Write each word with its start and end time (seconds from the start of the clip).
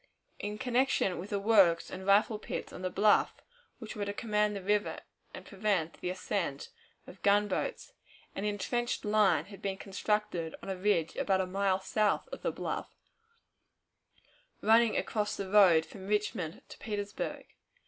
In 0.39 0.57
connection 0.57 1.19
with 1.19 1.29
the 1.29 1.37
works 1.39 1.91
and 1.91 2.07
rifle 2.07 2.39
pits 2.39 2.73
on 2.73 2.81
the 2.81 2.89
bluff, 2.89 3.35
which 3.77 3.95
were 3.95 4.03
to 4.05 4.13
command 4.13 4.55
the 4.55 4.63
river 4.63 5.01
and 5.31 5.45
prevent 5.45 5.99
the 6.01 6.09
ascent 6.09 6.69
of 7.05 7.21
gunboats, 7.21 7.93
an 8.33 8.43
intrenched 8.43 9.05
line 9.05 9.45
had 9.45 9.61
been 9.61 9.77
constructed 9.77 10.55
on 10.63 10.71
a 10.71 10.75
ridge 10.75 11.15
about 11.17 11.39
a 11.41 11.45
mile 11.45 11.79
south 11.79 12.27
of 12.29 12.41
the 12.41 12.51
bluff, 12.51 12.89
running 14.61 14.97
across 14.97 15.35
the 15.37 15.47
road 15.47 15.85
from 15.85 16.07
Richmond 16.07 16.63
to 16.69 16.79
Petersburg. 16.79 17.45